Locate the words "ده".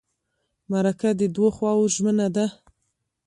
2.35-2.45